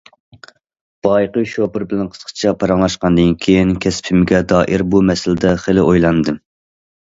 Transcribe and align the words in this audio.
بايىقى 1.07 1.43
شوپۇر 1.51 1.85
بىلەن 1.91 2.09
قىسقىچە 2.15 2.55
پاراڭلاشقاندىن 2.63 3.37
كېيىن، 3.45 3.75
كەسپىمگە 3.87 4.43
دائىر 4.55 4.87
بۇ 4.97 5.05
مەسىلىدە 5.13 5.55
خېلى 5.69 5.87
ئويلاندىم. 5.93 6.45